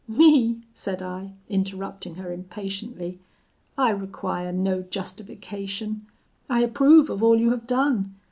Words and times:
'Me!' 0.07 0.59
said 0.73 0.99
I 1.03 1.33
interrupting 1.47 2.15
her 2.15 2.33
impatiently; 2.33 3.19
'I 3.77 3.91
require 3.91 4.51
no 4.51 4.81
justification; 4.81 6.07
I 6.49 6.61
approve 6.61 7.11
of 7.11 7.21
all 7.21 7.39
you 7.39 7.51
have 7.51 7.67
done. 7.67 8.15